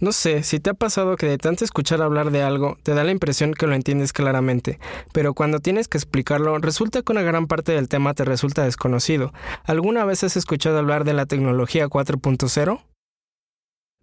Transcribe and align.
No 0.00 0.12
sé, 0.12 0.44
si 0.44 0.60
te 0.60 0.70
ha 0.70 0.74
pasado 0.74 1.16
que 1.16 1.26
de 1.26 1.38
tanto 1.38 1.64
escuchar 1.64 2.02
hablar 2.02 2.30
de 2.30 2.42
algo, 2.42 2.78
te 2.84 2.94
da 2.94 3.02
la 3.02 3.10
impresión 3.10 3.52
que 3.52 3.66
lo 3.66 3.74
entiendes 3.74 4.12
claramente, 4.12 4.78
pero 5.12 5.34
cuando 5.34 5.58
tienes 5.58 5.88
que 5.88 5.98
explicarlo, 5.98 6.56
resulta 6.58 7.02
que 7.02 7.10
una 7.10 7.22
gran 7.22 7.48
parte 7.48 7.72
del 7.72 7.88
tema 7.88 8.14
te 8.14 8.24
resulta 8.24 8.62
desconocido. 8.62 9.32
¿Alguna 9.64 10.04
vez 10.04 10.22
has 10.22 10.36
escuchado 10.36 10.78
hablar 10.78 11.02
de 11.02 11.14
la 11.14 11.26
tecnología 11.26 11.88
4.0? 11.88 12.80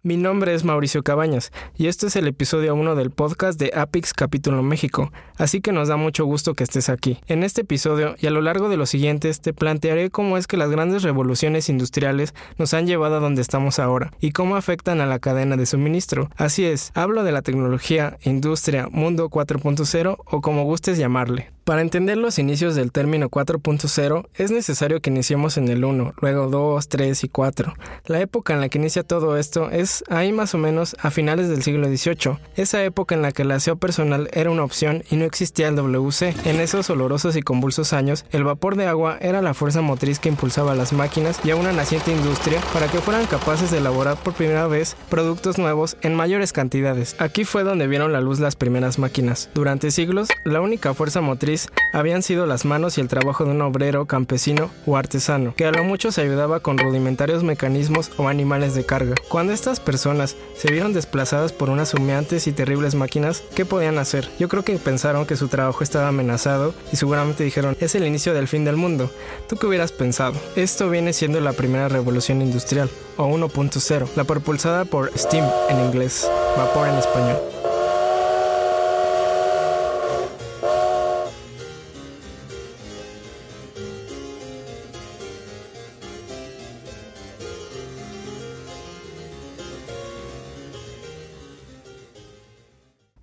Mi 0.06 0.16
nombre 0.16 0.54
es 0.54 0.62
Mauricio 0.62 1.02
Cabañas 1.02 1.50
y 1.76 1.88
este 1.88 2.06
es 2.06 2.14
el 2.14 2.28
episodio 2.28 2.76
1 2.76 2.94
del 2.94 3.10
podcast 3.10 3.58
de 3.58 3.72
Apix 3.74 4.12
Capítulo 4.12 4.62
México, 4.62 5.10
así 5.36 5.60
que 5.60 5.72
nos 5.72 5.88
da 5.88 5.96
mucho 5.96 6.24
gusto 6.24 6.54
que 6.54 6.62
estés 6.62 6.88
aquí. 6.88 7.18
En 7.26 7.42
este 7.42 7.62
episodio 7.62 8.14
y 8.20 8.28
a 8.28 8.30
lo 8.30 8.40
largo 8.40 8.68
de 8.68 8.76
los 8.76 8.88
siguientes 8.88 9.40
te 9.40 9.52
plantearé 9.52 10.10
cómo 10.10 10.38
es 10.38 10.46
que 10.46 10.56
las 10.56 10.70
grandes 10.70 11.02
revoluciones 11.02 11.68
industriales 11.68 12.34
nos 12.56 12.72
han 12.72 12.86
llevado 12.86 13.16
a 13.16 13.20
donde 13.20 13.42
estamos 13.42 13.80
ahora 13.80 14.12
y 14.20 14.30
cómo 14.30 14.54
afectan 14.54 15.00
a 15.00 15.06
la 15.06 15.18
cadena 15.18 15.56
de 15.56 15.66
suministro. 15.66 16.30
Así 16.36 16.64
es, 16.64 16.92
hablo 16.94 17.24
de 17.24 17.32
la 17.32 17.42
tecnología, 17.42 18.16
industria, 18.22 18.86
mundo 18.88 19.28
4.0 19.28 20.18
o 20.24 20.40
como 20.40 20.62
gustes 20.62 20.98
llamarle. 20.98 21.55
Para 21.66 21.80
entender 21.80 22.16
los 22.16 22.38
inicios 22.38 22.76
del 22.76 22.92
término 22.92 23.28
4.0 23.28 24.28
es 24.36 24.52
necesario 24.52 25.00
que 25.00 25.10
iniciemos 25.10 25.56
en 25.56 25.66
el 25.66 25.84
1, 25.84 26.14
luego 26.20 26.46
2, 26.46 26.88
3 26.88 27.24
y 27.24 27.28
4. 27.28 27.74
La 28.06 28.20
época 28.20 28.54
en 28.54 28.60
la 28.60 28.68
que 28.68 28.78
inicia 28.78 29.02
todo 29.02 29.36
esto 29.36 29.68
es 29.72 30.04
ahí 30.08 30.32
más 30.32 30.54
o 30.54 30.58
menos 30.58 30.94
a 31.00 31.10
finales 31.10 31.48
del 31.48 31.64
siglo 31.64 31.88
XVIII, 31.88 32.38
esa 32.54 32.84
época 32.84 33.16
en 33.16 33.22
la 33.22 33.32
que 33.32 33.42
el 33.42 33.50
aseo 33.50 33.74
personal 33.74 34.30
era 34.32 34.52
una 34.52 34.62
opción 34.62 35.02
y 35.10 35.16
no 35.16 35.24
existía 35.24 35.66
el 35.66 35.74
WC. 35.74 36.36
En 36.44 36.60
esos 36.60 36.88
olorosos 36.88 37.34
y 37.34 37.42
convulsos 37.42 37.92
años, 37.92 38.26
el 38.30 38.44
vapor 38.44 38.76
de 38.76 38.86
agua 38.86 39.18
era 39.20 39.42
la 39.42 39.52
fuerza 39.52 39.80
motriz 39.80 40.20
que 40.20 40.28
impulsaba 40.28 40.76
las 40.76 40.92
máquinas 40.92 41.40
y 41.42 41.50
a 41.50 41.56
una 41.56 41.72
naciente 41.72 42.12
industria 42.12 42.60
para 42.72 42.86
que 42.86 43.00
fueran 43.00 43.26
capaces 43.26 43.72
de 43.72 43.78
elaborar 43.78 44.16
por 44.18 44.34
primera 44.34 44.68
vez 44.68 44.96
productos 45.10 45.58
nuevos 45.58 45.96
en 46.02 46.14
mayores 46.14 46.52
cantidades. 46.52 47.16
Aquí 47.18 47.44
fue 47.44 47.64
donde 47.64 47.88
vieron 47.88 48.12
la 48.12 48.20
luz 48.20 48.38
las 48.38 48.54
primeras 48.54 49.00
máquinas. 49.00 49.50
Durante 49.52 49.90
siglos, 49.90 50.28
la 50.44 50.60
única 50.60 50.94
fuerza 50.94 51.20
motriz 51.20 51.55
habían 51.92 52.22
sido 52.22 52.46
las 52.46 52.64
manos 52.64 52.98
y 52.98 53.00
el 53.00 53.08
trabajo 53.08 53.44
de 53.44 53.50
un 53.50 53.62
obrero, 53.62 54.06
campesino 54.06 54.70
o 54.86 54.96
artesano, 54.96 55.54
que 55.56 55.66
a 55.66 55.72
lo 55.72 55.84
mucho 55.84 56.12
se 56.12 56.20
ayudaba 56.20 56.60
con 56.60 56.78
rudimentarios 56.78 57.42
mecanismos 57.42 58.10
o 58.16 58.28
animales 58.28 58.74
de 58.74 58.84
carga. 58.84 59.14
Cuando 59.28 59.52
estas 59.52 59.80
personas 59.80 60.36
se 60.56 60.70
vieron 60.70 60.92
desplazadas 60.92 61.52
por 61.52 61.70
unas 61.70 61.94
humeantes 61.94 62.46
y 62.46 62.52
terribles 62.52 62.94
máquinas, 62.94 63.42
¿qué 63.54 63.64
podían 63.64 63.98
hacer? 63.98 64.28
Yo 64.38 64.48
creo 64.48 64.64
que 64.64 64.76
pensaron 64.78 65.26
que 65.26 65.36
su 65.36 65.48
trabajo 65.48 65.82
estaba 65.82 66.08
amenazado 66.08 66.74
y 66.92 66.96
seguramente 66.96 67.44
dijeron, 67.44 67.76
es 67.80 67.94
el 67.94 68.06
inicio 68.06 68.34
del 68.34 68.48
fin 68.48 68.64
del 68.64 68.76
mundo. 68.76 69.10
¿Tú 69.48 69.56
qué 69.56 69.66
hubieras 69.66 69.92
pensado? 69.92 70.34
Esto 70.56 70.90
viene 70.90 71.12
siendo 71.12 71.40
la 71.40 71.52
primera 71.52 71.88
revolución 71.88 72.42
industrial, 72.42 72.90
o 73.16 73.26
1.0, 73.26 74.08
la 74.16 74.24
propulsada 74.24 74.84
por 74.84 75.16
steam 75.16 75.48
en 75.68 75.80
inglés, 75.86 76.30
vapor 76.56 76.88
en 76.88 76.96
español. 76.96 77.55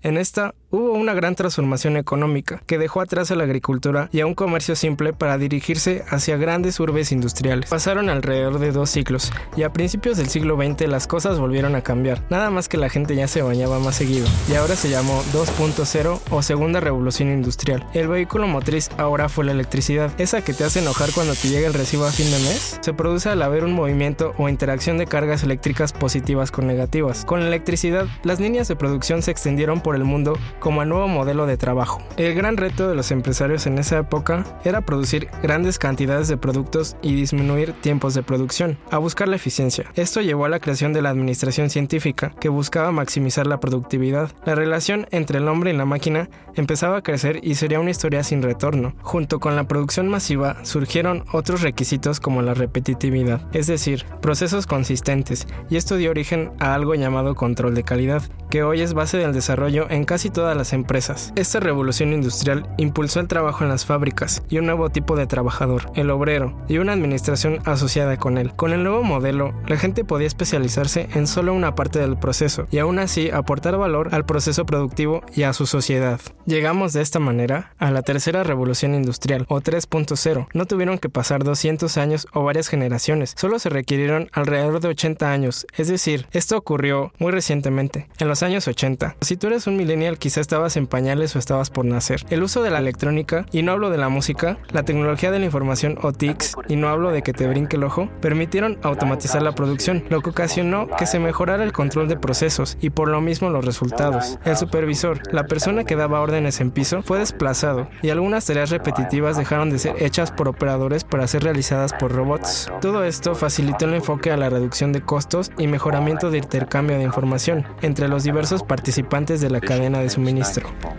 En 0.03 0.17
esta 0.17 0.53
hubo 0.73 0.93
una 0.93 1.13
gran 1.13 1.35
transformación 1.35 1.97
económica 1.97 2.63
que 2.65 2.79
dejó 2.79 2.99
atrás 2.99 3.29
a 3.29 3.35
la 3.35 3.43
agricultura 3.43 4.09
y 4.11 4.21
a 4.21 4.25
un 4.25 4.33
comercio 4.33 4.75
simple 4.75 5.13
para 5.13 5.37
dirigirse 5.37 6.03
hacia 6.09 6.35
grandes 6.35 6.79
urbes 6.79 7.11
industriales. 7.11 7.69
Pasaron 7.69 8.09
alrededor 8.09 8.57
de 8.57 8.71
dos 8.71 8.89
siglos 8.89 9.31
y 9.55 9.61
a 9.61 9.71
principios 9.71 10.17
del 10.17 10.29
siglo 10.29 10.57
XX 10.57 10.87
las 10.87 11.05
cosas 11.05 11.37
volvieron 11.37 11.75
a 11.75 11.83
cambiar, 11.83 12.23
nada 12.31 12.49
más 12.49 12.69
que 12.69 12.77
la 12.77 12.89
gente 12.89 13.15
ya 13.15 13.27
se 13.27 13.43
bañaba 13.43 13.77
más 13.77 13.95
seguido 13.95 14.25
y 14.49 14.55
ahora 14.55 14.75
se 14.75 14.89
llamó 14.89 15.21
2.0 15.31 16.19
o 16.31 16.41
segunda 16.41 16.79
revolución 16.79 17.29
industrial. 17.29 17.85
El 17.93 18.07
vehículo 18.07 18.47
motriz 18.47 18.89
ahora 18.97 19.29
fue 19.29 19.45
la 19.45 19.51
electricidad, 19.51 20.11
esa 20.19 20.43
que 20.43 20.53
te 20.53 20.63
hace 20.63 20.79
enojar 20.79 21.11
cuando 21.13 21.35
te 21.35 21.49
llega 21.49 21.67
el 21.67 21.75
recibo 21.75 22.05
a 22.05 22.11
fin 22.11 22.31
de 22.31 22.39
mes. 22.39 22.79
Se 22.81 22.93
produce 22.93 23.29
al 23.29 23.43
haber 23.43 23.63
un 23.63 23.73
movimiento 23.73 24.33
o 24.39 24.49
interacción 24.49 24.97
de 24.97 25.05
cargas 25.05 25.43
eléctricas 25.43 25.93
positivas 25.93 26.49
con 26.49 26.65
negativas. 26.65 27.25
Con 27.25 27.41
la 27.41 27.47
electricidad, 27.47 28.07
las 28.23 28.39
líneas 28.39 28.67
de 28.67 28.75
producción 28.75 29.21
se 29.21 29.29
extendieron 29.29 29.79
por 29.79 29.95
el 29.95 30.03
mundo 30.03 30.35
como 30.63 30.81
el 30.81 30.87
nuevo 30.87 31.09
modelo 31.09 31.45
de 31.45 31.57
trabajo. 31.57 32.01
El 32.15 32.33
gran 32.35 32.55
reto 32.55 32.87
de 32.87 32.95
los 32.95 33.11
empresarios 33.11 33.67
en 33.67 33.77
esa 33.79 33.99
época 33.99 34.45
era 34.63 34.79
producir 34.79 35.27
grandes 35.41 35.77
cantidades 35.77 36.29
de 36.29 36.37
productos 36.37 36.95
y 37.01 37.15
disminuir 37.15 37.73
tiempos 37.73 38.13
de 38.13 38.23
producción, 38.23 38.77
a 38.89 38.97
buscar 38.97 39.27
la 39.27 39.35
eficiencia. 39.35 39.91
Esto 39.95 40.21
llevó 40.21 40.45
a 40.45 40.49
la 40.49 40.61
creación 40.61 40.93
de 40.93 41.01
la 41.01 41.09
administración 41.09 41.69
científica, 41.69 42.33
que 42.39 42.47
buscaba 42.47 42.93
maximizar 42.93 43.45
la 43.45 43.59
productividad. 43.59 44.31
La 44.45 44.55
relación 44.55 45.05
entre 45.11 45.39
el 45.39 45.49
hombre 45.49 45.73
y 45.73 45.75
la 45.75 45.83
máquina 45.83 46.29
empezaba 46.55 46.97
a 46.97 47.03
crecer 47.03 47.41
y 47.43 47.55
sería 47.55 47.81
una 47.81 47.91
historia 47.91 48.23
sin 48.23 48.41
retorno. 48.41 48.95
Junto 49.01 49.41
con 49.41 49.57
la 49.57 49.67
producción 49.67 50.07
masiva 50.07 50.63
surgieron 50.63 51.25
otros 51.33 51.61
requisitos 51.61 52.21
como 52.21 52.41
la 52.41 52.53
repetitividad, 52.53 53.41
es 53.51 53.67
decir, 53.67 54.05
procesos 54.21 54.65
consistentes, 54.65 55.45
y 55.69 55.75
esto 55.75 55.97
dio 55.97 56.11
origen 56.11 56.51
a 56.59 56.73
algo 56.73 56.95
llamado 56.95 57.35
control 57.35 57.75
de 57.75 57.83
calidad, 57.83 58.23
que 58.49 58.63
hoy 58.63 58.81
es 58.81 58.93
base 58.93 59.17
del 59.17 59.33
desarrollo 59.33 59.89
en 59.89 60.05
casi 60.05 60.29
las 60.55 60.73
empresas. 60.73 61.33
Esta 61.35 61.59
revolución 61.59 62.13
industrial 62.13 62.67
impulsó 62.77 63.19
el 63.19 63.27
trabajo 63.27 63.63
en 63.63 63.69
las 63.69 63.85
fábricas 63.85 64.43
y 64.49 64.57
un 64.57 64.65
nuevo 64.65 64.89
tipo 64.89 65.15
de 65.15 65.27
trabajador, 65.27 65.91
el 65.95 66.09
obrero, 66.09 66.55
y 66.67 66.77
una 66.77 66.93
administración 66.93 67.59
asociada 67.65 68.17
con 68.17 68.37
él. 68.37 68.53
Con 68.55 68.73
el 68.73 68.83
nuevo 68.83 69.03
modelo, 69.03 69.53
la 69.67 69.77
gente 69.77 70.03
podía 70.03 70.27
especializarse 70.27 71.09
en 71.13 71.27
solo 71.27 71.53
una 71.53 71.75
parte 71.75 71.99
del 71.99 72.17
proceso 72.17 72.67
y 72.71 72.79
aún 72.79 72.99
así 72.99 73.29
aportar 73.29 73.77
valor 73.77 74.09
al 74.13 74.25
proceso 74.25 74.65
productivo 74.65 75.21
y 75.35 75.43
a 75.43 75.53
su 75.53 75.65
sociedad. 75.65 76.19
Llegamos 76.45 76.93
de 76.93 77.01
esta 77.01 77.19
manera 77.19 77.73
a 77.77 77.91
la 77.91 78.01
tercera 78.01 78.43
revolución 78.43 78.95
industrial, 78.95 79.45
o 79.47 79.61
3.0. 79.61 80.47
No 80.53 80.65
tuvieron 80.65 80.97
que 80.97 81.09
pasar 81.09 81.43
200 81.43 81.97
años 81.97 82.27
o 82.33 82.43
varias 82.43 82.67
generaciones, 82.67 83.33
solo 83.37 83.59
se 83.59 83.69
requirieron 83.69 84.29
alrededor 84.33 84.79
de 84.79 84.89
80 84.89 85.31
años, 85.31 85.65
es 85.77 85.87
decir, 85.87 86.27
esto 86.31 86.57
ocurrió 86.57 87.11
muy 87.19 87.31
recientemente, 87.31 88.07
en 88.19 88.27
los 88.27 88.43
años 88.43 88.67
80. 88.67 89.15
Si 89.21 89.37
tú 89.37 89.47
eres 89.47 89.67
un 89.67 89.77
millennial 89.77 90.17
quizá 90.17 90.41
estabas 90.43 90.77
en 90.77 90.85
pañales 90.85 91.35
o 91.35 91.39
estabas 91.39 91.71
por 91.71 91.85
nacer. 91.85 92.23
El 92.29 92.43
uso 92.43 92.61
de 92.61 92.69
la 92.69 92.77
electrónica, 92.77 93.45
y 93.51 93.63
no 93.63 93.71
hablo 93.71 93.89
de 93.89 93.97
la 93.97 94.09
música, 94.09 94.57
la 94.71 94.83
tecnología 94.83 95.31
de 95.31 95.39
la 95.39 95.45
información 95.45 95.97
o 96.03 96.11
TICs, 96.13 96.55
y 96.67 96.75
no 96.75 96.89
hablo 96.89 97.11
de 97.11 97.23
que 97.23 97.33
te 97.33 97.47
brinque 97.47 97.77
el 97.77 97.83
ojo, 97.83 98.09
permitieron 98.21 98.77
automatizar 98.83 99.41
la 99.41 99.55
producción, 99.55 100.03
lo 100.09 100.21
que 100.21 100.29
ocasionó 100.29 100.87
que 100.97 101.05
se 101.07 101.19
mejorara 101.19 101.63
el 101.63 101.73
control 101.73 102.07
de 102.07 102.17
procesos 102.17 102.77
y 102.81 102.91
por 102.91 103.09
lo 103.09 103.21
mismo 103.21 103.49
los 103.49 103.65
resultados. 103.65 104.37
El 104.45 104.57
supervisor, 104.57 105.21
la 105.31 105.45
persona 105.45 105.83
que 105.83 105.95
daba 105.95 106.21
órdenes 106.21 106.61
en 106.61 106.71
piso, 106.71 107.01
fue 107.01 107.19
desplazado 107.19 107.89
y 108.01 108.09
algunas 108.09 108.45
tareas 108.45 108.69
repetitivas 108.69 109.37
dejaron 109.37 109.69
de 109.69 109.79
ser 109.79 109.95
hechas 109.97 110.31
por 110.31 110.47
operadores 110.47 111.03
para 111.03 111.27
ser 111.27 111.43
realizadas 111.43 111.93
por 111.93 112.11
robots. 112.11 112.69
Todo 112.81 113.03
esto 113.03 113.35
facilitó 113.35 113.85
el 113.85 113.95
enfoque 113.95 114.31
a 114.31 114.37
la 114.37 114.49
reducción 114.49 114.91
de 114.91 115.01
costos 115.01 115.51
y 115.57 115.67
mejoramiento 115.67 116.29
de 116.29 116.39
intercambio 116.39 116.97
de 116.97 117.03
información 117.03 117.65
entre 117.81 118.07
los 118.07 118.23
diversos 118.23 118.63
participantes 118.63 119.41
de 119.41 119.49
la 119.49 119.61
cadena 119.61 119.99
de 119.99 120.09
suministro. 120.09 120.32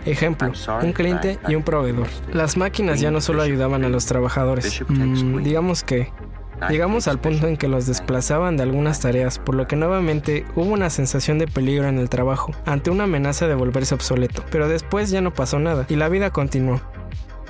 Ejemplo, 0.05 0.51
un 0.81 0.93
cliente 0.93 1.39
y 1.47 1.55
un 1.55 1.63
proveedor. 1.63 2.07
Las 2.31 2.57
máquinas 2.57 2.99
ya 2.99 3.11
no 3.11 3.21
solo 3.21 3.41
ayudaban 3.41 3.83
a 3.83 3.89
los 3.89 4.05
trabajadores, 4.05 4.83
mm, 4.87 5.43
digamos 5.43 5.83
que 5.83 6.11
Llegamos 6.69 7.07
al 7.07 7.19
punto 7.19 7.47
en 7.47 7.57
que 7.57 7.67
los 7.67 7.85
desplazaban 7.85 8.57
de 8.57 8.63
algunas 8.63 9.01
tareas, 9.01 9.39
por 9.39 9.55
lo 9.55 9.67
que 9.67 9.75
nuevamente 9.75 10.45
hubo 10.55 10.71
una 10.73 10.89
sensación 10.89 11.37
de 11.37 11.47
peligro 11.47 11.87
en 11.87 11.99
el 11.99 12.09
trabajo, 12.09 12.53
ante 12.65 12.89
una 12.89 13.03
amenaza 13.03 13.47
de 13.47 13.55
volverse 13.55 13.93
obsoleto. 13.93 14.43
Pero 14.51 14.67
después 14.67 15.09
ya 15.09 15.21
no 15.21 15.33
pasó 15.33 15.59
nada 15.59 15.85
y 15.89 15.95
la 15.95 16.09
vida 16.09 16.31
continuó. 16.31 16.81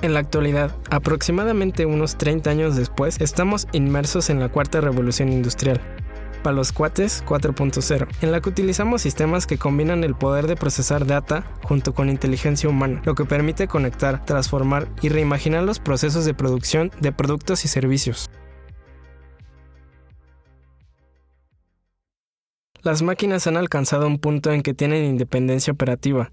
En 0.02 0.12
la 0.12 0.20
actualidad, 0.20 0.76
aproximadamente 0.90 1.86
unos 1.86 2.18
30 2.18 2.50
años 2.50 2.76
después, 2.76 3.18
estamos 3.20 3.66
inmersos 3.72 4.28
en 4.28 4.40
la 4.40 4.50
cuarta 4.50 4.80
revolución 4.80 5.32
industrial, 5.32 5.80
para 6.46 6.54
los 6.54 6.70
cuates 6.70 7.24
4.0, 7.26 8.06
en 8.22 8.30
la 8.30 8.40
que 8.40 8.48
utilizamos 8.48 9.02
sistemas 9.02 9.48
que 9.48 9.58
combinan 9.58 10.04
el 10.04 10.14
poder 10.14 10.46
de 10.46 10.54
procesar 10.54 11.04
data 11.04 11.44
junto 11.64 11.92
con 11.92 12.08
inteligencia 12.08 12.68
humana, 12.68 13.02
lo 13.04 13.16
que 13.16 13.24
permite 13.24 13.66
conectar, 13.66 14.24
transformar 14.24 14.86
y 15.02 15.08
reimaginar 15.08 15.64
los 15.64 15.80
procesos 15.80 16.24
de 16.24 16.34
producción 16.34 16.92
de 17.00 17.10
productos 17.10 17.64
y 17.64 17.68
servicios. 17.68 18.30
Las 22.80 23.02
máquinas 23.02 23.48
han 23.48 23.56
alcanzado 23.56 24.06
un 24.06 24.20
punto 24.20 24.52
en 24.52 24.62
que 24.62 24.72
tienen 24.72 25.04
independencia 25.04 25.72
operativa, 25.72 26.30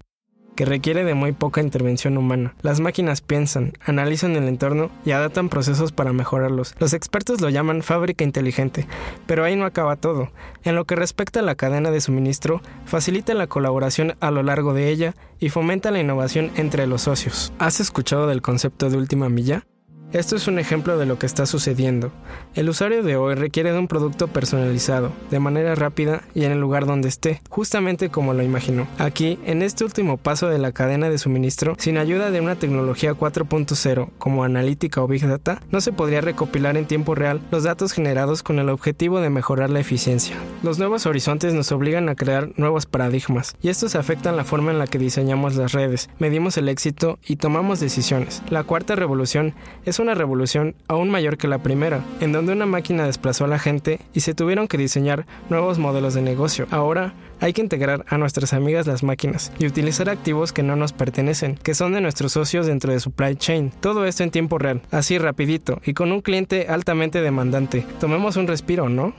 que 0.54 0.64
requiere 0.64 1.04
de 1.04 1.14
muy 1.14 1.32
poca 1.32 1.60
intervención 1.60 2.16
humana. 2.16 2.54
Las 2.62 2.80
máquinas 2.80 3.20
piensan, 3.20 3.72
analizan 3.84 4.36
el 4.36 4.48
entorno 4.48 4.90
y 5.04 5.12
adaptan 5.12 5.48
procesos 5.48 5.92
para 5.92 6.12
mejorarlos. 6.12 6.74
Los 6.78 6.92
expertos 6.92 7.40
lo 7.40 7.50
llaman 7.50 7.82
fábrica 7.82 8.24
inteligente, 8.24 8.86
pero 9.26 9.44
ahí 9.44 9.56
no 9.56 9.64
acaba 9.64 9.96
todo. 9.96 10.30
En 10.62 10.74
lo 10.74 10.84
que 10.84 10.96
respecta 10.96 11.40
a 11.40 11.42
la 11.44 11.54
cadena 11.54 11.90
de 11.90 12.00
suministro, 12.00 12.62
facilita 12.86 13.34
la 13.34 13.46
colaboración 13.46 14.16
a 14.20 14.30
lo 14.30 14.42
largo 14.42 14.74
de 14.74 14.90
ella 14.90 15.14
y 15.38 15.48
fomenta 15.48 15.90
la 15.90 16.00
innovación 16.00 16.50
entre 16.56 16.86
los 16.86 17.02
socios. 17.02 17.52
¿Has 17.58 17.80
escuchado 17.80 18.26
del 18.26 18.42
concepto 18.42 18.90
de 18.90 18.96
última 18.96 19.28
milla? 19.28 19.66
Esto 20.14 20.36
es 20.36 20.46
un 20.46 20.60
ejemplo 20.60 20.96
de 20.96 21.06
lo 21.06 21.18
que 21.18 21.26
está 21.26 21.44
sucediendo. 21.44 22.12
El 22.54 22.68
usuario 22.68 23.02
de 23.02 23.16
hoy 23.16 23.34
requiere 23.34 23.72
de 23.72 23.80
un 23.80 23.88
producto 23.88 24.28
personalizado, 24.28 25.10
de 25.28 25.40
manera 25.40 25.74
rápida 25.74 26.22
y 26.36 26.44
en 26.44 26.52
el 26.52 26.60
lugar 26.60 26.86
donde 26.86 27.08
esté, 27.08 27.42
justamente 27.50 28.10
como 28.10 28.32
lo 28.32 28.44
imaginó. 28.44 28.86
Aquí, 28.98 29.40
en 29.44 29.60
este 29.60 29.82
último 29.82 30.16
paso 30.16 30.48
de 30.48 30.58
la 30.58 30.70
cadena 30.70 31.10
de 31.10 31.18
suministro, 31.18 31.74
sin 31.78 31.98
ayuda 31.98 32.30
de 32.30 32.40
una 32.40 32.54
tecnología 32.54 33.14
4.0 33.14 34.10
como 34.16 34.44
analítica 34.44 35.02
o 35.02 35.08
big 35.08 35.26
data, 35.26 35.60
no 35.72 35.80
se 35.80 35.90
podría 35.90 36.20
recopilar 36.20 36.76
en 36.76 36.86
tiempo 36.86 37.16
real 37.16 37.40
los 37.50 37.64
datos 37.64 37.92
generados 37.92 38.44
con 38.44 38.60
el 38.60 38.68
objetivo 38.68 39.18
de 39.18 39.30
mejorar 39.30 39.70
la 39.70 39.80
eficiencia. 39.80 40.36
Los 40.62 40.78
nuevos 40.78 41.06
horizontes 41.06 41.54
nos 41.54 41.72
obligan 41.72 42.08
a 42.08 42.14
crear 42.14 42.50
nuevos 42.54 42.86
paradigmas, 42.86 43.56
y 43.60 43.68
estos 43.68 43.96
afectan 43.96 44.36
la 44.36 44.44
forma 44.44 44.70
en 44.70 44.78
la 44.78 44.86
que 44.86 45.00
diseñamos 45.00 45.56
las 45.56 45.72
redes, 45.72 46.08
medimos 46.20 46.56
el 46.56 46.68
éxito 46.68 47.18
y 47.26 47.34
tomamos 47.34 47.80
decisiones. 47.80 48.44
La 48.48 48.62
cuarta 48.62 48.94
revolución 48.94 49.54
es 49.84 49.98
una 50.04 50.14
revolución 50.14 50.76
aún 50.86 51.10
mayor 51.10 51.38
que 51.38 51.48
la 51.48 51.62
primera, 51.62 52.04
en 52.20 52.32
donde 52.32 52.52
una 52.52 52.66
máquina 52.66 53.06
desplazó 53.06 53.46
a 53.46 53.48
la 53.48 53.58
gente 53.58 54.00
y 54.12 54.20
se 54.20 54.34
tuvieron 54.34 54.68
que 54.68 54.78
diseñar 54.78 55.26
nuevos 55.48 55.78
modelos 55.78 56.14
de 56.14 56.22
negocio. 56.22 56.66
Ahora 56.70 57.14
hay 57.40 57.52
que 57.52 57.62
integrar 57.62 58.04
a 58.08 58.18
nuestras 58.18 58.52
amigas 58.52 58.86
las 58.86 59.02
máquinas 59.02 59.50
y 59.58 59.66
utilizar 59.66 60.08
activos 60.08 60.52
que 60.52 60.62
no 60.62 60.76
nos 60.76 60.92
pertenecen, 60.92 61.56
que 61.56 61.74
son 61.74 61.92
de 61.94 62.00
nuestros 62.00 62.32
socios 62.32 62.66
dentro 62.66 62.92
de 62.92 63.00
supply 63.00 63.34
chain. 63.36 63.72
Todo 63.80 64.06
esto 64.06 64.22
en 64.22 64.30
tiempo 64.30 64.58
real, 64.58 64.82
así 64.90 65.18
rapidito 65.18 65.80
y 65.84 65.94
con 65.94 66.12
un 66.12 66.20
cliente 66.20 66.66
altamente 66.68 67.20
demandante. 67.20 67.86
Tomemos 67.98 68.36
un 68.36 68.46
respiro, 68.46 68.88
¿no? 68.88 69.14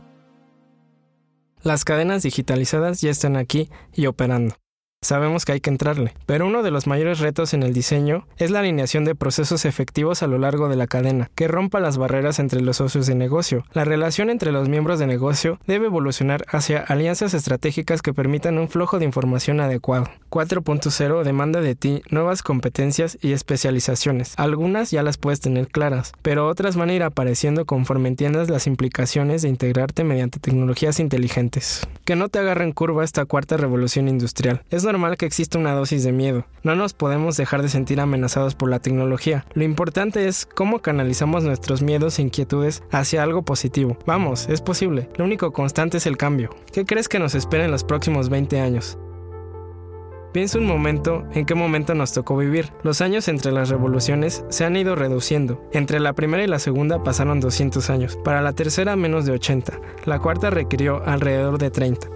Las 1.63 1.83
cadenas 1.83 2.21
digitalizadas 2.21 3.01
ya 3.01 3.09
están 3.09 3.35
aquí 3.35 3.69
y 3.93 4.05
operando 4.05 4.55
sabemos 5.05 5.45
que 5.45 5.53
hay 5.53 5.61
que 5.61 5.69
entrarle. 5.69 6.13
Pero 6.25 6.47
uno 6.47 6.63
de 6.63 6.71
los 6.71 6.87
mayores 6.87 7.19
retos 7.19 7.53
en 7.53 7.63
el 7.63 7.73
diseño 7.73 8.27
es 8.37 8.51
la 8.51 8.59
alineación 8.59 9.05
de 9.05 9.15
procesos 9.15 9.65
efectivos 9.65 10.23
a 10.23 10.27
lo 10.27 10.37
largo 10.37 10.69
de 10.69 10.75
la 10.75 10.87
cadena, 10.87 11.29
que 11.35 11.47
rompa 11.47 11.79
las 11.79 11.97
barreras 11.97 12.39
entre 12.39 12.61
los 12.61 12.77
socios 12.77 13.07
de 13.07 13.15
negocio. 13.15 13.65
La 13.73 13.85
relación 13.85 14.29
entre 14.29 14.51
los 14.51 14.69
miembros 14.69 14.99
de 14.99 15.07
negocio 15.07 15.59
debe 15.67 15.87
evolucionar 15.87 16.45
hacia 16.49 16.79
alianzas 16.79 17.33
estratégicas 17.33 18.01
que 18.01 18.13
permitan 18.13 18.57
un 18.57 18.69
flujo 18.69 18.99
de 18.99 19.05
información 19.05 19.59
adecuado. 19.59 20.09
4.0 20.29 21.23
demanda 21.23 21.61
de 21.61 21.75
ti 21.75 22.01
nuevas 22.09 22.43
competencias 22.43 23.17
y 23.21 23.31
especializaciones. 23.31 24.33
Algunas 24.37 24.91
ya 24.91 25.03
las 25.03 25.17
puedes 25.17 25.39
tener 25.39 25.67
claras, 25.67 26.11
pero 26.21 26.47
otras 26.47 26.75
van 26.75 26.89
a 26.89 26.93
ir 26.93 27.03
apareciendo 27.03 27.65
conforme 27.65 28.09
entiendas 28.09 28.49
las 28.49 28.67
implicaciones 28.67 29.41
de 29.41 29.49
integrarte 29.49 30.03
mediante 30.03 30.39
tecnologías 30.39 30.99
inteligentes. 30.99 31.87
Que 32.03 32.15
no 32.15 32.29
te 32.29 32.39
agarren 32.39 32.71
curva 32.71 33.03
esta 33.03 33.25
cuarta 33.25 33.57
revolución 33.57 34.07
industrial. 34.07 34.61
Es 34.69 34.83
que 35.17 35.25
exista 35.25 35.59
una 35.59 35.73
dosis 35.73 36.03
de 36.03 36.11
miedo. 36.11 36.45
No 36.63 36.75
nos 36.75 36.93
podemos 36.93 37.37
dejar 37.37 37.61
de 37.61 37.69
sentir 37.69 37.99
amenazados 37.99 38.55
por 38.55 38.69
la 38.69 38.79
tecnología. 38.79 39.45
Lo 39.53 39.63
importante 39.63 40.27
es 40.27 40.45
cómo 40.45 40.79
canalizamos 40.79 41.43
nuestros 41.43 41.81
miedos 41.81 42.17
e 42.17 42.23
inquietudes 42.23 42.81
hacia 42.91 43.21
algo 43.21 43.43
positivo. 43.43 43.97
Vamos, 44.05 44.47
es 44.49 44.61
posible. 44.61 45.09
Lo 45.17 45.25
único 45.25 45.51
constante 45.51 45.97
es 45.97 46.07
el 46.07 46.17
cambio. 46.17 46.49
¿Qué 46.73 46.85
crees 46.85 47.07
que 47.07 47.19
nos 47.19 47.35
espera 47.35 47.65
en 47.65 47.71
los 47.71 47.83
próximos 47.83 48.29
20 48.29 48.59
años? 48.59 48.97
Piensa 50.33 50.57
un 50.57 50.65
momento 50.65 51.23
en 51.33 51.45
qué 51.45 51.55
momento 51.55 51.93
nos 51.93 52.11
tocó 52.11 52.35
vivir. 52.35 52.73
Los 52.83 53.01
años 53.01 53.27
entre 53.27 53.51
las 53.51 53.69
revoluciones 53.69 54.43
se 54.49 54.65
han 54.65 54.75
ido 54.75 54.95
reduciendo. 54.95 55.61
Entre 55.71 55.99
la 55.99 56.13
primera 56.13 56.43
y 56.43 56.47
la 56.47 56.59
segunda 56.59 57.03
pasaron 57.03 57.39
200 57.39 57.89
años. 57.89 58.17
Para 58.23 58.41
la 58.41 58.53
tercera 58.53 58.95
menos 58.95 59.25
de 59.25 59.33
80. 59.33 59.79
La 60.05 60.19
cuarta 60.19 60.49
requirió 60.49 61.03
alrededor 61.05 61.57
de 61.57 61.71
30. 61.71 62.07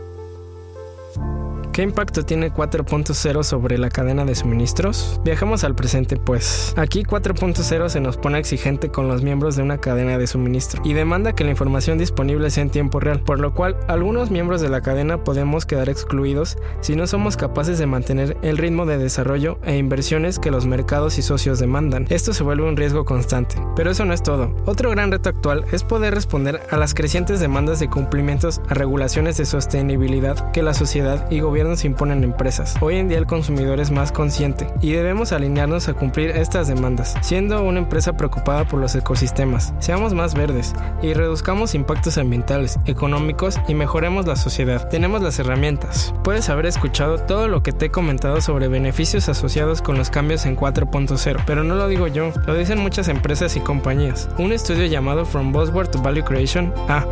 ¿Qué 1.71 1.83
impacto 1.83 2.25
tiene 2.25 2.51
4.0 2.51 3.43
sobre 3.43 3.77
la 3.77 3.89
cadena 3.89 4.25
de 4.25 4.35
suministros? 4.35 5.21
Viajamos 5.23 5.63
al 5.63 5.75
presente 5.75 6.17
pues. 6.17 6.73
Aquí 6.75 7.03
4.0 7.03 7.89
se 7.89 7.99
nos 7.99 8.17
pone 8.17 8.39
exigente 8.39 8.89
con 8.89 9.07
los 9.07 9.21
miembros 9.21 9.55
de 9.55 9.61
una 9.61 9.77
cadena 9.77 10.17
de 10.17 10.27
suministro 10.27 10.81
y 10.83 10.93
demanda 10.93 11.33
que 11.33 11.43
la 11.43 11.51
información 11.51 11.97
disponible 11.97 12.49
sea 12.49 12.63
en 12.63 12.71
tiempo 12.71 12.99
real, 12.99 13.21
por 13.21 13.39
lo 13.39 13.53
cual 13.53 13.77
algunos 13.87 14.31
miembros 14.31 14.61
de 14.61 14.69
la 14.69 14.81
cadena 14.81 15.23
podemos 15.23 15.65
quedar 15.65 15.89
excluidos 15.89 16.57
si 16.81 16.95
no 16.95 17.05
somos 17.05 17.37
capaces 17.37 17.77
de 17.77 17.85
mantener 17.85 18.35
el 18.41 18.57
ritmo 18.57 18.85
de 18.85 18.97
desarrollo 18.97 19.59
e 19.63 19.77
inversiones 19.77 20.39
que 20.39 20.51
los 20.51 20.65
mercados 20.65 21.17
y 21.19 21.21
socios 21.21 21.59
demandan. 21.59 22.07
Esto 22.09 22.33
se 22.33 22.43
vuelve 22.43 22.67
un 22.67 22.77
riesgo 22.77 23.05
constante. 23.05 23.55
Pero 23.75 23.91
eso 23.91 24.05
no 24.05 24.13
es 24.13 24.23
todo. 24.23 24.55
Otro 24.65 24.89
gran 24.89 25.11
reto 25.11 25.29
actual 25.29 25.65
es 25.71 25.83
poder 25.83 26.15
responder 26.15 26.61
a 26.71 26.77
las 26.77 26.93
crecientes 26.93 27.39
demandas 27.39 27.79
de 27.79 27.89
cumplimientos 27.89 28.59
a 28.67 28.73
regulaciones 28.73 29.37
de 29.37 29.45
sostenibilidad 29.45 30.51
que 30.51 30.63
la 30.63 30.73
sociedad 30.73 31.29
y 31.29 31.39
gobierno 31.39 31.58
se 31.59 31.87
imponen 31.87 32.23
empresas. 32.23 32.75
Hoy 32.79 32.95
en 32.95 33.09
día 33.09 33.17
el 33.17 33.25
consumidor 33.27 33.81
es 33.81 33.91
más 33.91 34.13
consciente 34.13 34.67
y 34.81 34.93
debemos 34.93 35.33
alinearnos 35.33 35.89
a 35.89 35.93
cumplir 35.93 36.29
estas 36.29 36.69
demandas, 36.69 37.15
siendo 37.21 37.61
una 37.63 37.79
empresa 37.79 38.13
preocupada 38.13 38.63
por 38.63 38.79
los 38.79 38.95
ecosistemas. 38.95 39.73
Seamos 39.79 40.13
más 40.13 40.35
verdes 40.35 40.73
y 41.01 41.13
reduzcamos 41.13 41.75
impactos 41.75 42.17
ambientales, 42.17 42.79
económicos 42.85 43.59
y 43.67 43.73
mejoremos 43.73 44.25
la 44.25 44.37
sociedad. 44.37 44.87
Tenemos 44.87 45.21
las 45.21 45.37
herramientas. 45.37 46.13
Puedes 46.23 46.49
haber 46.49 46.65
escuchado 46.65 47.19
todo 47.19 47.49
lo 47.49 47.61
que 47.61 47.73
te 47.73 47.87
he 47.87 47.91
comentado 47.91 48.39
sobre 48.39 48.69
beneficios 48.69 49.27
asociados 49.27 49.81
con 49.81 49.97
los 49.97 50.09
cambios 50.09 50.45
en 50.45 50.55
4.0, 50.55 51.43
pero 51.45 51.65
no 51.65 51.75
lo 51.75 51.89
digo 51.89 52.07
yo, 52.07 52.31
lo 52.47 52.55
dicen 52.55 52.79
muchas 52.79 53.09
empresas 53.09 53.57
y 53.57 53.59
compañías. 53.59 54.29
Un 54.37 54.53
estudio 54.53 54.85
llamado 54.85 55.25
From 55.25 55.51
Buzzword 55.51 55.89
to 55.89 56.01
Value 56.01 56.23
Creation, 56.23 56.73
ah, 56.87 57.05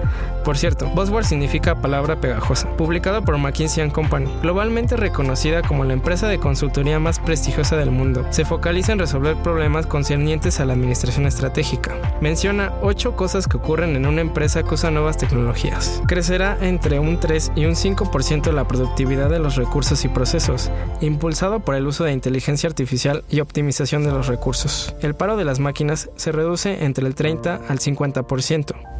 por 0.45 0.57
cierto, 0.57 0.87
Buzzword 0.87 1.25
significa 1.25 1.75
palabra 1.75 2.15
pegajosa, 2.15 2.69
publicado 2.77 3.21
por 3.21 3.37
McKinsey 3.37 3.89
Company 3.89 4.36
globalmente 4.41 4.95
reconocida 4.95 5.61
como 5.61 5.83
la 5.83 5.93
empresa 5.93 6.27
de 6.27 6.39
consultoría 6.39 6.99
más 6.99 7.19
prestigiosa 7.19 7.77
del 7.77 7.91
mundo. 7.91 8.25
Se 8.31 8.45
focaliza 8.45 8.93
en 8.93 8.99
resolver 8.99 9.35
problemas 9.37 9.85
concernientes 9.87 10.59
a 10.59 10.65
la 10.65 10.73
administración 10.73 11.25
estratégica. 11.25 11.95
Menciona 12.21 12.73
8 12.81 13.15
cosas 13.15 13.47
que 13.47 13.57
ocurren 13.57 13.95
en 13.95 14.05
una 14.05 14.21
empresa 14.21 14.63
que 14.63 14.73
usa 14.73 14.91
nuevas 14.91 15.17
tecnologías. 15.17 16.01
Crecerá 16.07 16.57
entre 16.61 16.99
un 16.99 17.19
3 17.19 17.51
y 17.55 17.65
un 17.65 17.73
5% 17.73 18.51
la 18.51 18.67
productividad 18.67 19.29
de 19.29 19.39
los 19.39 19.55
recursos 19.55 20.05
y 20.05 20.09
procesos, 20.09 20.71
impulsado 21.01 21.59
por 21.59 21.75
el 21.75 21.87
uso 21.87 22.03
de 22.03 22.13
inteligencia 22.13 22.67
artificial 22.67 23.23
y 23.29 23.39
optimización 23.39 24.03
de 24.03 24.11
los 24.11 24.27
recursos. 24.27 24.95
El 25.01 25.15
paro 25.15 25.37
de 25.37 25.45
las 25.45 25.59
máquinas 25.59 26.09
se 26.15 26.31
reduce 26.31 26.83
entre 26.83 27.07
el 27.07 27.15
30 27.15 27.61
al 27.67 27.79
50% 27.79 28.96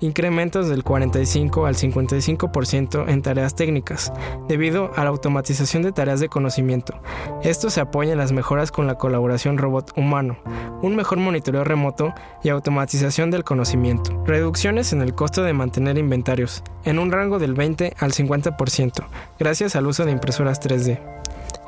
incrementos 0.00 0.68
del 0.68 0.84
45 0.84 1.66
al 1.66 1.74
55% 1.74 3.08
en 3.08 3.22
tareas 3.22 3.54
técnicas, 3.54 4.12
debido 4.48 4.90
a 4.96 5.04
la 5.04 5.10
automatización 5.10 5.82
de 5.82 5.92
tareas 5.92 6.20
de 6.20 6.28
conocimiento. 6.28 7.00
Esto 7.42 7.70
se 7.70 7.80
apoya 7.80 8.12
en 8.12 8.18
las 8.18 8.32
mejoras 8.32 8.70
con 8.70 8.86
la 8.86 8.96
colaboración 8.96 9.58
robot-humano, 9.58 10.38
un 10.82 10.96
mejor 10.96 11.18
monitoreo 11.18 11.64
remoto 11.64 12.14
y 12.42 12.48
automatización 12.48 13.30
del 13.30 13.44
conocimiento. 13.44 14.22
Reducciones 14.24 14.92
en 14.92 15.02
el 15.02 15.14
costo 15.14 15.42
de 15.42 15.52
mantener 15.52 15.98
inventarios, 15.98 16.62
en 16.84 16.98
un 16.98 17.12
rango 17.12 17.38
del 17.38 17.54
20 17.54 17.94
al 17.98 18.12
50%, 18.12 19.04
gracias 19.38 19.76
al 19.76 19.86
uso 19.86 20.04
de 20.04 20.12
impresoras 20.12 20.60
3D 20.60 21.18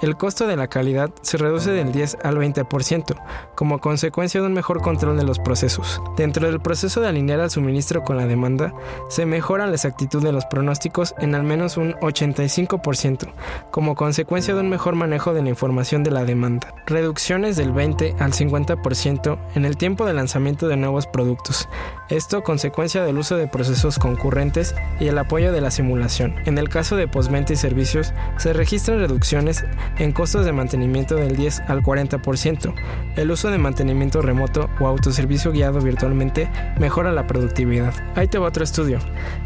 el 0.03 0.17
costo 0.17 0.47
de 0.47 0.57
la 0.57 0.69
calidad 0.69 1.11
se 1.23 1.37
reduce 1.37 1.71
del 1.71 1.93
10 1.93 2.19
al 2.23 2.37
20% 2.37 3.17
como 3.55 3.79
consecuencia 3.81 4.41
de 4.41 4.47
un 4.47 4.53
mejor 4.53 4.81
control 4.81 5.17
de 5.17 5.25
los 5.25 5.39
procesos. 5.39 6.01
Dentro 6.17 6.47
del 6.47 6.61
proceso 6.61 7.01
de 7.01 7.09
alinear 7.09 7.41
al 7.41 7.51
suministro 7.51 8.03
con 8.03 8.17
la 8.17 8.27
demanda, 8.27 8.73
se 9.09 9.27
mejora 9.27 9.67
la 9.67 9.75
exactitud 9.75 10.23
de 10.23 10.33
los 10.33 10.47
pronósticos 10.47 11.15
en 11.19 11.35
al 11.35 11.43
menos 11.43 11.77
un 11.77 11.95
85% 11.95 13.33
como 13.71 13.95
consecuencia 13.95 14.55
de 14.55 14.61
un 14.61 14.71
mejor 14.71 14.95
manejo 14.95 15.35
de 15.35 15.43
la 15.43 15.51
información 15.51 16.03
de 16.03 16.11
la 16.11 16.25
demanda. 16.25 16.75
Reducciones 16.87 17.57
del 17.57 17.73
20 17.73 18.17
al 18.19 18.33
50% 18.33 19.39
en 19.55 19.65
el 19.65 19.77
tiempo 19.77 20.07
de 20.07 20.15
lanzamiento 20.15 20.69
de 20.69 20.77
nuevos 20.77 21.07
productos. 21.07 21.69
Esto 22.09 22.43
consecuencia 22.43 23.05
del 23.05 23.19
uso 23.19 23.37
de 23.37 23.47
procesos 23.47 23.99
concurrentes 23.99 24.75
y 24.99 25.09
el 25.09 25.19
apoyo 25.19 25.53
de 25.53 25.61
la 25.61 25.71
simulación. 25.71 26.35
En 26.47 26.59
el 26.59 26.69
caso 26.69 26.97
de 26.97 27.09
postventa 27.09 27.53
y 27.53 27.57
servicios, 27.57 28.13
se 28.37 28.53
registran 28.53 28.99
reducciones 28.99 29.65
en 29.99 30.13
costos 30.13 30.45
de 30.45 30.53
mantenimiento 30.53 31.17
del 31.17 31.37
10 31.37 31.61
al 31.69 31.83
40%. 31.83 32.75
El 33.17 33.31
uso 33.31 33.51
de 33.51 33.59
mantenimiento 33.59 34.23
remoto 34.23 34.71
o 34.81 34.87
autoservicio 34.87 35.53
guiado 35.53 35.81
virtualmente 35.81 36.51
mejora 36.79 37.13
la 37.13 37.27
productividad. 37.27 37.93
Ahí 38.15 38.29
te 38.29 38.39
va 38.39 38.49
otro 38.49 38.65
estudio. 38.65 38.99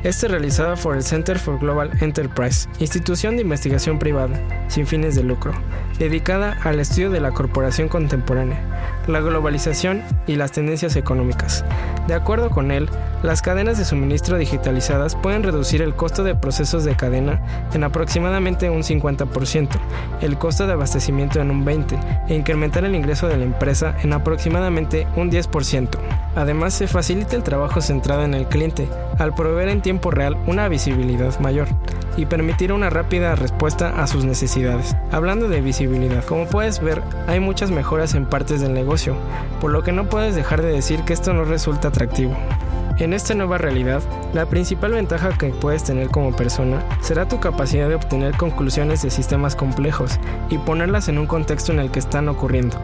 Este 0.02 0.28
realizado 0.28 0.76
por 0.76 0.96
el 0.96 1.02
Center 1.02 1.38
for 1.38 1.58
Global 1.58 1.90
Enterprise, 2.00 2.68
institución 2.78 3.36
de 3.36 3.42
investigación 3.42 3.98
privada, 3.98 4.40
sin 4.68 4.86
fines 4.86 5.14
de 5.14 5.22
lucro, 5.22 5.52
dedicada 5.98 6.58
al 6.62 6.80
estudio 6.80 7.10
de 7.10 7.20
la 7.20 7.32
corporación 7.32 7.88
contemporánea, 7.88 8.93
la 9.06 9.20
globalización 9.20 10.02
y 10.26 10.36
las 10.36 10.52
tendencias 10.52 10.96
económicas. 10.96 11.64
De 12.06 12.14
acuerdo 12.14 12.50
con 12.50 12.70
él, 12.70 12.88
las 13.22 13.40
cadenas 13.40 13.78
de 13.78 13.84
suministro 13.84 14.36
digitalizadas 14.36 15.16
pueden 15.16 15.42
reducir 15.42 15.80
el 15.80 15.94
costo 15.94 16.22
de 16.24 16.34
procesos 16.34 16.84
de 16.84 16.96
cadena 16.96 17.40
en 17.72 17.84
aproximadamente 17.84 18.68
un 18.68 18.82
50%, 18.82 19.68
el 20.20 20.36
costo 20.36 20.66
de 20.66 20.74
abastecimiento 20.74 21.40
en 21.40 21.50
un 21.50 21.64
20% 21.64 22.24
e 22.28 22.34
incrementar 22.34 22.84
el 22.84 22.94
ingreso 22.94 23.28
de 23.28 23.38
la 23.38 23.44
empresa 23.44 23.96
en 24.02 24.12
aproximadamente 24.12 25.06
un 25.16 25.30
10%. 25.30 25.88
Además, 26.36 26.74
se 26.74 26.86
facilita 26.86 27.36
el 27.36 27.42
trabajo 27.42 27.80
centrado 27.80 28.24
en 28.24 28.34
el 28.34 28.46
cliente, 28.46 28.88
al 29.18 29.34
proveer 29.34 29.68
en 29.68 29.82
tiempo 29.82 30.10
real 30.10 30.36
una 30.46 30.68
visibilidad 30.68 31.38
mayor 31.40 31.68
y 32.16 32.26
permitir 32.26 32.72
una 32.72 32.90
rápida 32.90 33.34
respuesta 33.34 34.02
a 34.02 34.06
sus 34.06 34.24
necesidades. 34.24 34.96
Hablando 35.10 35.48
de 35.48 35.60
visibilidad, 35.60 36.24
como 36.24 36.46
puedes 36.46 36.80
ver, 36.80 37.02
hay 37.26 37.40
muchas 37.40 37.70
mejoras 37.70 38.14
en 38.14 38.26
partes 38.26 38.60
del 38.60 38.74
negocio, 38.74 39.16
por 39.60 39.70
lo 39.70 39.82
que 39.82 39.92
no 39.92 40.08
puedes 40.08 40.34
dejar 40.34 40.62
de 40.62 40.72
decir 40.72 41.00
que 41.02 41.12
esto 41.12 41.32
no 41.32 41.44
resulta 41.44 41.88
atractivo. 41.88 42.36
En 42.98 43.12
esta 43.12 43.34
nueva 43.34 43.58
realidad, 43.58 44.02
la 44.34 44.46
principal 44.46 44.92
ventaja 44.92 45.36
que 45.36 45.48
puedes 45.48 45.82
tener 45.82 46.10
como 46.10 46.36
persona 46.36 46.80
será 47.00 47.26
tu 47.26 47.40
capacidad 47.40 47.88
de 47.88 47.96
obtener 47.96 48.36
conclusiones 48.36 49.02
de 49.02 49.10
sistemas 49.10 49.56
complejos 49.56 50.20
y 50.48 50.58
ponerlas 50.58 51.08
en 51.08 51.18
un 51.18 51.26
contexto 51.26 51.72
en 51.72 51.80
el 51.80 51.90
que 51.90 51.98
están 51.98 52.28
ocurriendo. 52.28 52.78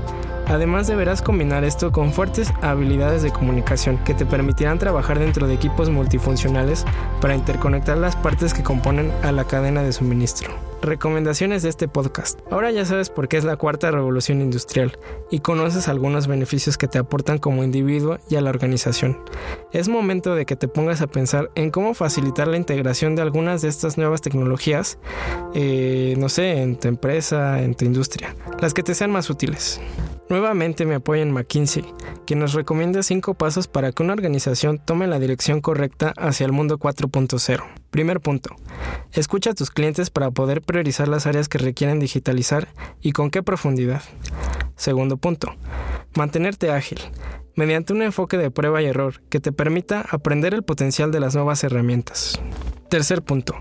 Además 0.50 0.88
deberás 0.88 1.22
combinar 1.22 1.62
esto 1.62 1.92
con 1.92 2.12
fuertes 2.12 2.52
habilidades 2.60 3.22
de 3.22 3.30
comunicación 3.30 3.98
que 3.98 4.14
te 4.14 4.26
permitirán 4.26 4.80
trabajar 4.80 5.20
dentro 5.20 5.46
de 5.46 5.54
equipos 5.54 5.90
multifuncionales 5.90 6.84
para 7.20 7.36
interconectar 7.36 7.96
las 7.96 8.16
partes 8.16 8.52
que 8.52 8.64
componen 8.64 9.12
a 9.22 9.30
la 9.30 9.44
cadena 9.44 9.84
de 9.84 9.92
suministro. 9.92 10.69
Recomendaciones 10.82 11.62
de 11.62 11.68
este 11.68 11.88
podcast. 11.88 12.40
Ahora 12.50 12.70
ya 12.70 12.86
sabes 12.86 13.10
por 13.10 13.28
qué 13.28 13.36
es 13.36 13.44
la 13.44 13.56
cuarta 13.56 13.90
revolución 13.90 14.40
industrial 14.40 14.98
y 15.30 15.40
conoces 15.40 15.88
algunos 15.88 16.26
beneficios 16.26 16.78
que 16.78 16.88
te 16.88 16.96
aportan 16.96 17.36
como 17.36 17.62
individuo 17.62 18.16
y 18.30 18.36
a 18.36 18.40
la 18.40 18.48
organización. 18.48 19.18
Es 19.72 19.90
momento 19.90 20.34
de 20.34 20.46
que 20.46 20.56
te 20.56 20.68
pongas 20.68 21.02
a 21.02 21.06
pensar 21.06 21.50
en 21.54 21.70
cómo 21.70 21.92
facilitar 21.92 22.48
la 22.48 22.56
integración 22.56 23.14
de 23.14 23.20
algunas 23.20 23.60
de 23.60 23.68
estas 23.68 23.98
nuevas 23.98 24.22
tecnologías, 24.22 24.98
eh, 25.52 26.14
no 26.16 26.30
sé, 26.30 26.62
en 26.62 26.78
tu 26.78 26.88
empresa, 26.88 27.62
en 27.62 27.74
tu 27.74 27.84
industria, 27.84 28.34
las 28.60 28.72
que 28.72 28.82
te 28.82 28.94
sean 28.94 29.10
más 29.10 29.28
útiles. 29.28 29.82
Nuevamente 30.30 30.86
me 30.86 30.94
apoya 30.94 31.20
en 31.20 31.32
McKinsey, 31.32 31.84
que 32.24 32.36
nos 32.36 32.54
recomienda 32.54 33.02
5 33.02 33.34
pasos 33.34 33.68
para 33.68 33.92
que 33.92 34.02
una 34.02 34.14
organización 34.14 34.78
tome 34.78 35.06
la 35.08 35.18
dirección 35.18 35.60
correcta 35.60 36.14
hacia 36.16 36.46
el 36.46 36.52
mundo 36.52 36.78
4.0. 36.78 37.79
Primer 37.90 38.20
punto. 38.20 38.54
Escucha 39.12 39.50
a 39.50 39.54
tus 39.54 39.70
clientes 39.70 40.10
para 40.10 40.30
poder 40.30 40.62
priorizar 40.62 41.08
las 41.08 41.26
áreas 41.26 41.48
que 41.48 41.58
requieren 41.58 41.98
digitalizar 41.98 42.68
y 43.00 43.12
con 43.12 43.30
qué 43.30 43.42
profundidad. 43.42 44.02
Segundo 44.76 45.16
punto. 45.16 45.54
Mantenerte 46.14 46.70
ágil, 46.70 46.98
mediante 47.54 47.92
un 47.92 48.02
enfoque 48.02 48.38
de 48.38 48.50
prueba 48.50 48.80
y 48.82 48.86
error 48.86 49.20
que 49.28 49.40
te 49.40 49.52
permita 49.52 50.04
aprender 50.08 50.54
el 50.54 50.62
potencial 50.62 51.10
de 51.10 51.20
las 51.20 51.34
nuevas 51.34 51.62
herramientas. 51.64 52.40
Tercer 52.88 53.22
punto. 53.22 53.54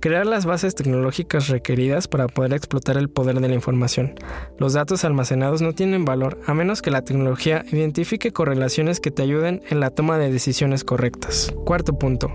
Crear 0.00 0.26
las 0.26 0.46
bases 0.46 0.76
tecnológicas 0.76 1.48
requeridas 1.48 2.06
para 2.06 2.28
poder 2.28 2.52
explotar 2.52 2.96
el 2.96 3.08
poder 3.08 3.40
de 3.40 3.48
la 3.48 3.56
información. 3.56 4.14
Los 4.56 4.74
datos 4.74 5.04
almacenados 5.04 5.60
no 5.60 5.72
tienen 5.72 6.04
valor 6.04 6.38
a 6.46 6.54
menos 6.54 6.82
que 6.82 6.92
la 6.92 7.02
tecnología 7.02 7.64
identifique 7.72 8.32
correlaciones 8.32 9.00
que 9.00 9.10
te 9.10 9.22
ayuden 9.22 9.60
en 9.68 9.80
la 9.80 9.90
toma 9.90 10.16
de 10.16 10.30
decisiones 10.30 10.84
correctas. 10.84 11.52
Cuarto 11.64 11.98
punto. 11.98 12.30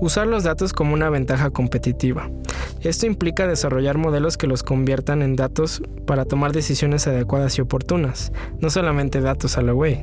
Usar 0.00 0.28
los 0.28 0.44
datos 0.44 0.72
como 0.72 0.94
una 0.94 1.10
ventaja 1.10 1.50
competitiva. 1.50 2.30
Esto 2.80 3.06
implica 3.06 3.46
desarrollar 3.46 3.98
modelos 3.98 4.36
que 4.36 4.46
los 4.46 4.62
conviertan 4.62 5.20
en 5.22 5.36
datos 5.36 5.82
para 6.06 6.24
tomar 6.24 6.52
decisiones 6.52 7.06
adecuadas 7.06 7.56
y 7.56 7.62
oportunas, 7.62 8.32
no 8.60 8.68
solamente 8.68 9.20
datos 9.20 9.56
a 9.56 9.62
la 9.62 9.74
web. 9.74 9.98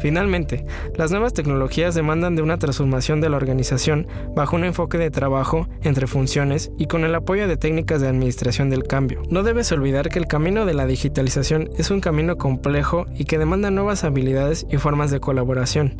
Finalmente, 0.00 0.66
las 0.96 1.10
nuevas 1.10 1.32
tecnologías 1.32 1.94
demandan 1.94 2.36
de 2.36 2.42
una 2.42 2.58
transformación 2.58 3.22
de 3.22 3.30
la 3.30 3.36
organización 3.36 4.06
bajo 4.34 4.56
un 4.56 4.64
enfoque 4.64 4.98
de 4.98 5.10
trabajo 5.10 5.66
entre 5.82 6.06
funciones 6.06 6.29
y 6.78 6.86
con 6.86 7.02
el 7.04 7.14
apoyo 7.16 7.48
de 7.48 7.56
técnicas 7.56 8.00
de 8.00 8.06
administración 8.06 8.70
del 8.70 8.84
cambio. 8.84 9.20
No 9.30 9.42
debes 9.42 9.72
olvidar 9.72 10.10
que 10.10 10.20
el 10.20 10.28
camino 10.28 10.64
de 10.64 10.74
la 10.74 10.86
digitalización 10.86 11.70
es 11.76 11.90
un 11.90 12.00
camino 12.00 12.38
complejo 12.38 13.06
y 13.16 13.24
que 13.24 13.36
demanda 13.36 13.72
nuevas 13.72 14.04
habilidades 14.04 14.64
y 14.70 14.76
formas 14.76 15.10
de 15.10 15.18
colaboración, 15.18 15.96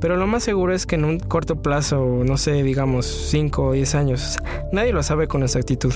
pero 0.00 0.16
lo 0.16 0.26
más 0.26 0.42
seguro 0.42 0.72
es 0.72 0.86
que 0.86 0.94
en 0.94 1.04
un 1.04 1.18
corto 1.18 1.60
plazo, 1.60 2.22
no 2.24 2.38
sé, 2.38 2.62
digamos 2.62 3.04
5 3.04 3.62
o 3.62 3.72
10 3.72 3.94
años, 3.94 4.38
nadie 4.72 4.94
lo 4.94 5.02
sabe 5.02 5.28
con 5.28 5.42
exactitud, 5.42 5.92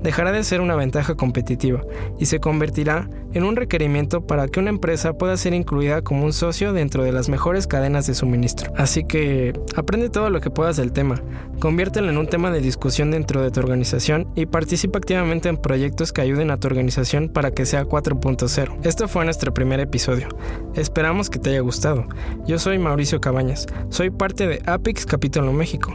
dejará 0.00 0.32
de 0.32 0.42
ser 0.42 0.62
una 0.62 0.74
ventaja 0.74 1.14
competitiva 1.14 1.82
y 2.18 2.26
se 2.26 2.40
convertirá 2.40 3.10
en 3.34 3.44
un 3.44 3.54
requerimiento 3.54 4.26
para 4.26 4.48
que 4.48 4.60
una 4.60 4.70
empresa 4.70 5.12
pueda 5.12 5.36
ser 5.36 5.52
incluida 5.52 6.00
como 6.00 6.24
un 6.24 6.32
socio 6.32 6.72
dentro 6.72 7.02
de 7.02 7.12
las 7.12 7.28
mejores 7.28 7.66
cadenas 7.66 8.06
de 8.06 8.14
suministro. 8.14 8.72
Así 8.78 9.04
que 9.04 9.52
aprende 9.76 10.08
todo 10.08 10.30
lo 10.30 10.40
que 10.40 10.48
puedas 10.48 10.78
del 10.78 10.92
tema, 10.92 11.20
conviértelo 11.60 12.08
en 12.08 12.16
un 12.16 12.28
tema 12.28 12.50
de 12.50 12.60
discusión 12.60 13.10
dentro 13.10 13.25
de 13.26 13.50
tu 13.50 13.60
organización 13.60 14.28
y 14.34 14.46
participa 14.46 14.98
activamente 14.98 15.48
en 15.48 15.56
proyectos 15.56 16.12
que 16.12 16.20
ayuden 16.20 16.50
a 16.50 16.58
tu 16.58 16.68
organización 16.68 17.28
para 17.28 17.50
que 17.50 17.66
sea 17.66 17.84
4.0. 17.84 18.78
Esto 18.84 19.08
fue 19.08 19.24
nuestro 19.24 19.52
primer 19.52 19.80
episodio. 19.80 20.28
Esperamos 20.74 21.28
que 21.28 21.38
te 21.38 21.50
haya 21.50 21.60
gustado. 21.60 22.06
Yo 22.46 22.58
soy 22.58 22.78
Mauricio 22.78 23.20
Cabañas, 23.20 23.66
soy 23.90 24.10
parte 24.10 24.46
de 24.46 24.62
Apix 24.66 25.04
Capítulo 25.04 25.52
México. 25.52 25.92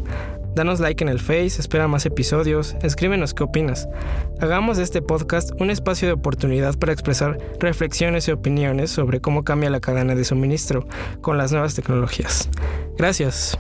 Danos 0.54 0.82
like 0.82 1.02
en 1.02 1.10
el 1.10 1.20
Face, 1.20 1.60
espera 1.60 1.88
más 1.88 2.06
episodios, 2.06 2.76
escríbenos 2.82 3.34
qué 3.34 3.44
opinas. 3.44 3.88
Hagamos 4.42 4.78
de 4.78 4.84
este 4.84 5.02
podcast 5.02 5.52
un 5.62 5.70
espacio 5.70 6.10
de 6.10 6.14
oportunidad 6.14 6.78
para 6.78 6.92
expresar 6.92 7.38
reflexiones 7.60 8.28
y 8.28 8.32
opiniones 8.32 8.92
sobre 8.92 9.22
cómo 9.22 9.46
cambia 9.46 9.70
la 9.70 9.80
cadena 9.80 10.14
de 10.14 10.26
suministro 10.26 10.86
con 11.22 11.38
las 11.38 11.54
nuevas 11.54 11.76
tecnologías. 11.76 12.50
Gracias. 12.98 13.58